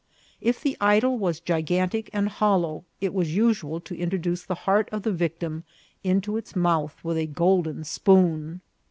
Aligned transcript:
If 0.41 0.59
the 0.59 0.75
idol 0.81 1.19
was 1.19 1.39
gigantic 1.39 2.09
and 2.11 2.27
hollow, 2.27 2.85
it 2.99 3.13
was 3.13 3.35
usual 3.35 3.79
to 3.81 3.95
introduce 3.95 4.43
the 4.43 4.55
heart 4.65 4.89
of 4.91 5.03
the 5.03 5.11
victim 5.11 5.63
into 6.03 6.37
its 6.37 6.55
mouth 6.55 6.95
with 7.03 7.17
a 7.17 7.27
golden 7.27 7.83
spoon. 7.83 8.61